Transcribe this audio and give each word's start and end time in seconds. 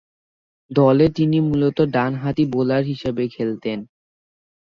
দলে 0.71 1.05
তিনি 1.09 1.37
মূলতঃ 1.41 1.83
ডানহাতি 1.93 2.43
বোলার 2.53 2.83
হিসেবে 2.83 3.23
খেলতেন। 3.27 3.79